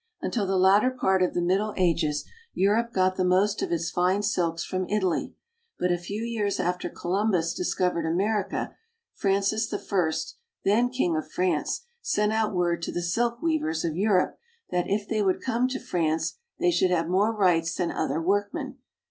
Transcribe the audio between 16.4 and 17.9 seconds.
they should have more rights